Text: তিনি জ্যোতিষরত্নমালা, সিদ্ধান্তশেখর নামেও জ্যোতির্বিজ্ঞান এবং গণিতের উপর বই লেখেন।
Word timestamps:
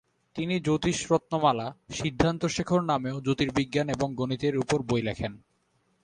তিনি 0.35 0.55
জ্যোতিষরত্নমালা, 0.59 1.67
সিদ্ধান্তশেখর 1.93 2.81
নামেও 2.81 3.17
জ্যোতির্বিজ্ঞান 3.21 3.87
এবং 3.89 4.07
গণিতের 4.15 4.55
উপর 4.57 4.79
বই 4.81 5.01
লেখেন। 5.01 5.33